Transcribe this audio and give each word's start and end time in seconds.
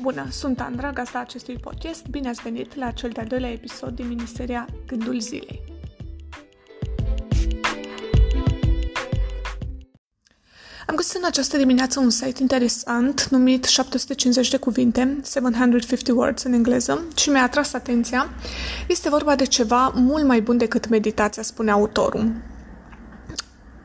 Bună, 0.00 0.26
sunt 0.30 0.60
Andra, 0.60 0.92
gazda 0.92 1.20
acestui 1.20 1.56
podcast. 1.56 2.06
Bine 2.08 2.28
ați 2.28 2.42
venit 2.42 2.74
la 2.74 2.90
cel 2.90 3.10
de-al 3.10 3.26
doilea 3.26 3.50
episod 3.50 3.94
din 3.94 4.08
miniseria 4.08 4.66
Gândul 4.86 5.20
Zilei. 5.20 5.62
Am 10.86 10.94
găsit 10.94 11.16
în 11.16 11.24
această 11.24 11.56
dimineață 11.56 12.00
un 12.00 12.10
site 12.10 12.42
interesant 12.42 13.28
numit 13.28 13.64
750 13.64 14.50
de 14.50 14.56
cuvinte, 14.56 15.20
750 15.24 16.16
words 16.16 16.42
în 16.42 16.52
engleză, 16.52 17.04
și 17.16 17.30
mi-a 17.30 17.42
atras 17.42 17.72
atenția. 17.72 18.28
Este 18.88 19.08
vorba 19.08 19.34
de 19.34 19.44
ceva 19.44 19.88
mult 19.94 20.24
mai 20.24 20.40
bun 20.40 20.56
decât 20.56 20.88
meditația, 20.88 21.42
spune 21.42 21.70
autorul. 21.70 22.42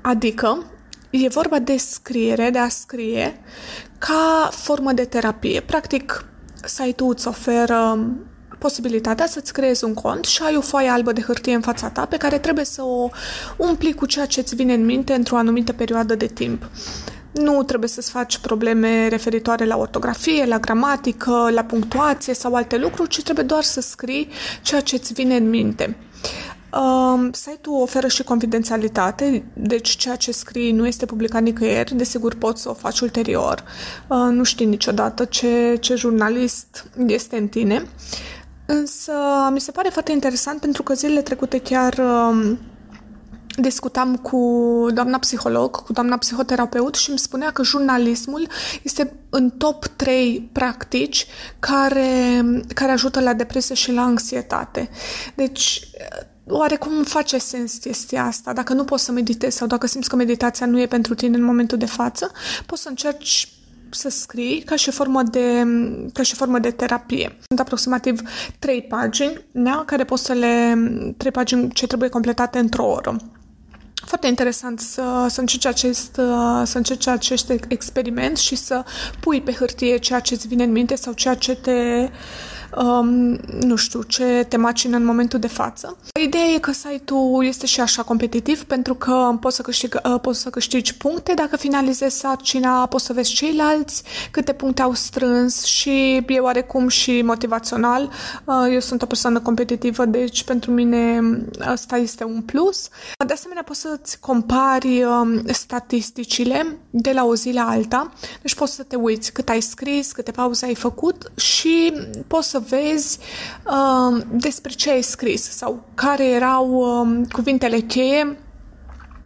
Adică, 0.02 0.66
e 1.10 1.28
vorba 1.28 1.60
de 1.60 1.78
scriere, 1.78 2.50
de 2.50 2.58
a 2.58 2.70
scrie, 2.70 3.40
ca 4.08 4.50
formă 4.52 4.92
de 4.92 5.06
terapie. 5.06 5.62
Practic, 5.62 6.26
site-ul 6.66 7.10
îți 7.10 7.28
oferă 7.28 8.00
posibilitatea 8.60 9.26
să-ți 9.26 9.54
creezi 9.54 9.84
un 9.84 9.94
cont 9.94 10.26
și 10.26 10.42
ai 10.44 10.56
o 10.56 10.62
foaie 10.62 10.90
albă 10.90 11.12
de 11.12 11.22
hârtie 11.22 11.54
în 11.54 11.62
fața 11.62 11.90
ta 11.90 12.06
pe 12.06 12.18
care 12.18 12.38
trebuie 12.38 12.66
să 12.66 12.82
o 12.82 13.10
umpli 13.58 13.94
cu 13.94 14.06
ceea 14.06 14.26
ce 14.26 14.40
îți 14.40 14.56
vine 14.56 14.74
în 14.74 14.86
minte 14.86 15.14
într-o 15.14 15.38
anumită 15.38 15.74
perioadă 15.74 16.16
de 16.16 16.26
timp. 16.26 16.70
Nu 17.32 17.64
trebuie 17.64 17.90
să-ți 17.90 18.10
faci 18.10 18.38
probleme 18.38 19.08
referitoare 19.08 19.66
la 19.66 19.78
ortografie, 19.78 20.46
la 20.46 20.60
gramatică, 20.60 21.50
la 21.52 21.64
punctuație 21.64 22.34
sau 22.34 22.54
alte 22.54 22.78
lucruri, 22.78 23.10
ci 23.10 23.24
trebuie 23.24 23.46
doar 23.46 23.64
să 23.64 23.82
scrii 23.82 24.30
ceea 24.62 24.82
ce 24.82 24.96
îți 24.96 25.14
vine 25.14 25.36
în 25.36 25.50
minte. 25.50 25.98
Um, 26.82 27.32
site-ul 27.32 27.82
oferă 27.82 28.08
și 28.08 28.24
confidențialitate, 28.24 29.44
deci 29.54 29.90
ceea 29.90 30.16
ce 30.16 30.32
scrii 30.32 30.72
nu 30.72 30.88
este 30.88 31.06
publicat 31.06 31.42
nicăieri, 31.42 31.96
desigur 31.96 32.36
poți 32.36 32.62
să 32.62 32.70
o 32.70 32.74
faci 32.74 33.00
ulterior. 33.00 33.64
Uh, 34.08 34.18
nu 34.18 34.44
știi 34.44 34.66
niciodată 34.66 35.26
ce, 35.26 35.78
ce 35.80 35.96
jurnalist 35.96 36.90
este 37.08 37.38
în 37.38 37.48
tine. 37.48 37.88
Însă 38.66 39.12
mi 39.52 39.60
se 39.60 39.72
pare 39.72 39.90
foarte 39.90 40.12
interesant 40.12 40.60
pentru 40.60 40.84
că 40.84 40.94
zilele 40.94 41.22
trecute 41.22 41.60
chiar 41.60 41.94
uh, 41.94 42.58
discutam 43.58 44.16
cu 44.16 44.40
doamna 44.94 45.18
psiholog, 45.18 45.84
cu 45.84 45.94
doamna 45.94 46.18
psihoterapeut 46.18 46.96
și 46.96 47.10
îmi 47.10 47.20
spunea 47.20 47.52
că 47.52 47.64
jurnalismul 47.64 48.48
este 48.82 49.14
în 49.30 49.50
top 49.50 49.86
3 49.86 50.50
practici 50.52 51.26
care, 51.60 52.44
care 52.74 52.92
ajută 52.92 53.20
la 53.20 53.34
depresie 53.34 53.76
și 53.76 53.92
la 53.92 54.02
anxietate. 54.02 54.90
Deci, 55.36 55.88
oarecum 56.48 57.04
face 57.04 57.38
sens 57.38 57.74
chestia 57.74 58.26
asta. 58.26 58.54
Dacă 58.54 58.74
nu 58.74 58.84
poți 58.84 59.04
să 59.04 59.12
meditezi 59.12 59.58
sau 59.58 59.68
dacă 59.68 59.88
simți 59.88 60.10
că 60.10 60.16
meditația 60.16 60.66
nu 60.66 60.80
e 60.80 60.86
pentru 60.86 61.16
tine 61.16 61.38
în 61.38 61.44
momentul 61.44 61.78
de 61.78 61.86
față, 61.86 62.32
poți 62.66 62.82
să 62.82 62.90
încerci 62.90 63.48
să 63.90 64.10
scrii 64.10 64.62
ca 64.62 64.76
și 64.76 64.92
formă 64.92 65.24
de, 65.24 65.64
ca 66.14 66.24
și 66.24 66.36
formă 66.36 66.60
de 66.60 66.72
terapie. 66.72 67.38
Sunt 67.48 67.60
aproximativ 67.60 68.22
trei 68.60 68.82
pagini, 68.82 69.46
da, 69.52 69.84
care 69.86 70.04
poți 70.04 70.24
să 70.24 70.34
le... 70.34 70.76
trei 71.18 71.32
pagini 71.32 71.72
ce 71.72 71.88
trebuie 71.88 72.10
completate 72.10 72.60
într-o 72.60 72.86
oră. 72.86 73.16
Foarte 74.06 74.28
interesant 74.28 74.80
să, 74.80 75.26
să, 75.30 75.40
încerci 75.40 75.66
acest, 75.66 76.14
să 76.64 76.74
încerci 76.78 77.08
acest 77.08 77.50
experiment 77.68 78.38
și 78.38 78.56
să 78.56 78.84
pui 79.20 79.42
pe 79.42 79.52
hârtie 79.52 79.98
ceea 79.98 80.20
ce 80.20 80.34
îți 80.34 80.48
vine 80.48 80.64
în 80.64 80.72
minte 80.72 80.96
sau 80.96 81.14
ceea 81.14 81.36
ce 81.36 81.56
te 81.56 82.10
um, 82.78 83.40
nu 83.62 83.76
știu, 83.76 84.02
ce 84.02 84.46
te 84.50 84.58
macină 84.58 84.98
în 84.98 85.06
momentul 85.06 85.40
de 85.40 85.48
față. 85.48 85.98
Ideea 86.24 86.46
e 86.46 86.60
că 86.60 86.72
site-ul 86.72 87.46
este 87.46 87.66
și 87.66 87.80
așa 87.80 88.04
competitiv 88.04 88.64
pentru 88.64 88.94
că 88.96 89.38
poți 89.40 89.56
să, 89.56 89.62
câștig, 89.62 90.00
uh, 90.04 90.20
poți 90.22 90.40
să 90.40 90.50
câștigi 90.50 90.98
puncte 90.98 91.34
dacă 91.34 91.58
finalizezi 91.58 92.18
sarcina, 92.18 92.86
poți 92.86 93.06
să 93.06 93.14
vezi 93.14 93.34
ceilalți 93.34 94.04
câte 94.32 94.54
puncte 94.54 94.82
au 94.82 94.94
strâns 94.94 95.64
și 95.64 96.24
e 96.28 96.40
oarecum 96.40 96.88
și 96.88 97.22
motivațional. 97.22 98.10
Uh, 98.46 98.56
eu 98.72 98.80
sunt 98.80 99.02
o 99.02 99.06
persoană 99.06 99.40
competitivă, 99.40 100.06
deci 100.06 100.44
pentru 100.44 100.72
mine 100.72 101.22
asta 101.60 101.98
este 101.98 102.24
un 102.24 102.42
plus. 102.42 102.90
De 103.28 103.34
asemenea, 103.34 103.64
poți 103.64 103.80
să-ți 103.80 104.20
compari 104.20 105.04
uh, 105.04 105.40
statisticile 105.46 106.78
de 106.90 107.12
la 107.12 107.26
o 107.26 107.36
zi 107.36 107.52
la 107.52 107.68
alta, 107.68 108.12
deci 108.42 108.56
poți 108.56 108.74
să 108.74 108.84
te 108.84 108.96
uiți 108.96 109.34
cât 109.34 109.50
ai 109.50 109.62
scris, 109.62 110.12
câte 110.12 110.32
pauze 110.32 110.66
ai 110.66 110.76
făcut 110.76 111.32
și 111.36 111.94
poți 112.28 112.50
să 112.50 112.60
vezi 112.70 113.20
uh, 113.66 114.24
despre 114.32 114.72
ce 114.72 114.92
ai 114.92 115.02
scris 115.02 115.50
sau 115.50 115.84
care 115.94 116.26
erau 116.26 116.70
uh, 116.70 117.28
cuvintele 117.32 117.80
cheie 117.80 118.38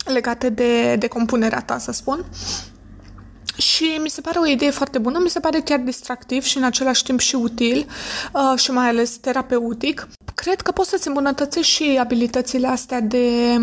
legate 0.05 0.49
de, 0.49 0.95
de 0.95 1.07
compunerea 1.07 1.61
ta, 1.61 1.77
să 1.77 1.91
spun. 1.91 2.25
Și 3.57 3.99
mi 4.01 4.09
se 4.09 4.21
pare 4.21 4.39
o 4.39 4.45
idee 4.45 4.69
foarte 4.69 4.97
bună, 4.97 5.19
mi 5.23 5.29
se 5.29 5.39
pare 5.39 5.59
chiar 5.59 5.79
distractiv 5.79 6.43
și 6.43 6.57
în 6.57 6.63
același 6.63 7.03
timp 7.03 7.19
și 7.19 7.35
util 7.35 7.87
uh, 8.33 8.59
și 8.59 8.71
mai 8.71 8.87
ales 8.87 9.17
terapeutic. 9.17 10.07
Cred 10.43 10.61
că 10.61 10.71
poți 10.71 10.89
să-ți 10.89 11.07
îmbunătățești 11.07 11.71
și 11.71 11.97
abilitățile 11.99 12.67
astea 12.67 12.99
de, 12.99 13.57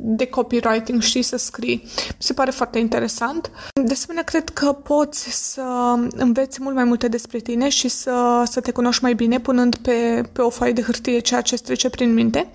de 0.00 0.26
copywriting, 0.26 1.00
și 1.00 1.22
să 1.22 1.36
scrii. 1.36 1.82
Mi 2.08 2.14
se 2.18 2.32
pare 2.32 2.50
foarte 2.50 2.78
interesant. 2.78 3.50
De 3.84 3.92
asemenea, 3.92 4.22
cred 4.22 4.48
că 4.48 4.72
poți 4.72 5.52
să 5.52 5.62
înveți 6.10 6.62
mult 6.62 6.74
mai 6.74 6.84
multe 6.84 7.08
despre 7.08 7.38
tine 7.38 7.68
și 7.68 7.88
să, 7.88 8.42
să 8.50 8.60
te 8.60 8.72
cunoști 8.72 9.02
mai 9.02 9.14
bine 9.14 9.40
punând 9.40 9.76
pe, 9.76 10.22
pe 10.32 10.40
o 10.40 10.50
foaie 10.50 10.72
de 10.72 10.82
hârtie 10.82 11.18
ceea 11.18 11.40
ce 11.40 11.54
îți 11.54 11.62
trece 11.62 11.90
prin 11.90 12.12
minte. 12.12 12.50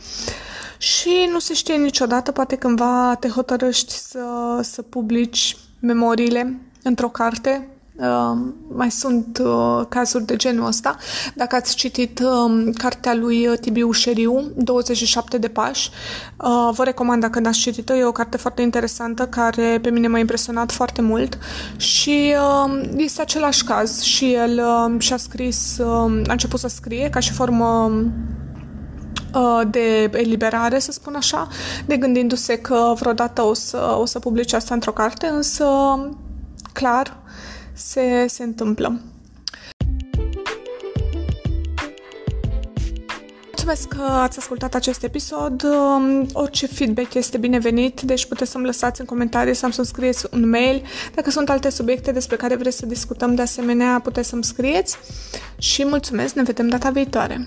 Și 0.78 1.30
nu 1.32 1.40
se 1.40 1.54
știe 1.54 1.76
niciodată, 1.76 2.32
poate 2.32 2.56
cândva 2.56 3.16
te 3.20 3.28
hotărăști 3.28 3.94
să, 3.94 4.26
să 4.62 4.82
publici 4.82 5.58
memoriile 5.80 6.60
într-o 6.84 7.10
carte. 7.10 7.68
Uh, 8.00 8.38
mai 8.76 8.92
sunt 8.92 9.42
uh, 9.44 9.86
cazuri 9.90 10.26
de 10.26 10.36
genul 10.36 10.66
ăsta. 10.66 10.96
Dacă 11.36 11.56
ați 11.56 11.76
citit 11.76 12.20
uh, 12.20 12.74
cartea 12.78 13.16
lui 13.16 13.50
Tibiu 13.62 13.92
Șeriu, 13.92 14.52
27 14.56 15.38
de 15.38 15.48
pași, 15.48 15.90
uh, 16.38 16.70
vă 16.74 16.84
recomand 16.84 17.22
dacă 17.22 17.40
n-ați 17.40 17.60
citit-o. 17.60 17.94
E 17.94 18.04
o 18.04 18.12
carte 18.12 18.38
foarte 18.38 18.62
interesantă 18.62 19.28
care 19.28 19.80
pe 19.82 19.90
mine 19.90 20.08
m-a 20.08 20.18
impresionat 20.18 20.72
foarte 20.72 21.02
mult 21.02 21.38
și 21.78 22.34
uh, 22.66 22.82
este 22.96 23.22
același 23.22 23.64
caz 23.64 24.02
și 24.02 24.34
el 24.34 24.64
uh, 24.64 25.02
și-a 25.02 25.18
scris, 25.18 25.78
uh, 25.78 26.22
a 26.28 26.32
început 26.32 26.60
să 26.60 26.68
scrie 26.68 27.10
ca 27.10 27.20
și 27.20 27.34
formă 27.34 27.92
uh, 29.34 29.62
de 29.70 30.10
eliberare, 30.14 30.80
să 30.80 30.92
spun 30.92 31.16
așa, 31.16 31.48
de 31.86 31.98
gândindu-se 31.98 32.58
că 32.58 32.94
vreodată 33.00 33.42
o 33.42 33.54
să, 33.54 33.98
o 34.00 34.06
să 34.06 34.20
publice 34.20 34.56
asta 34.56 34.74
într-o 34.74 34.92
carte, 34.92 35.28
însă 35.28 35.66
clar 36.74 37.18
se, 37.78 38.26
se 38.28 38.44
întâmplă. 38.44 39.02
Mulțumesc 43.46 43.88
că 43.88 44.12
ați 44.12 44.38
ascultat 44.38 44.74
acest 44.74 45.04
episod. 45.04 45.64
Um, 45.64 46.28
orice 46.34 46.68
feedback 46.68 47.14
este 47.14 47.38
binevenit, 47.38 48.02
deci 48.02 48.26
puteți 48.26 48.52
să-mi 48.52 48.66
lăsați 48.66 49.00
în 49.00 49.06
comentarii 49.06 49.54
sau 49.54 49.72
să-mi 49.72 49.88
scrieți 49.88 50.26
un 50.32 50.50
mail. 50.50 50.84
Dacă 51.16 51.30
sunt 51.30 51.50
alte 51.50 51.70
subiecte 51.70 52.12
despre 52.12 52.36
care 52.36 52.56
vreți 52.56 52.78
să 52.78 52.86
discutăm, 52.86 53.36
de 53.36 53.42
asemenea, 53.42 54.00
puteți 54.04 54.30
să-mi 54.30 54.44
scrieți. 54.44 54.98
Și 55.58 55.86
mulțumesc, 55.86 56.34
ne 56.34 56.44
vedem 56.44 56.68
data 56.68 56.90
viitoare! 56.90 57.46